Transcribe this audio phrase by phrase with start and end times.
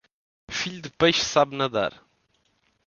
[0.49, 1.93] Filho de peixe sabe nadar.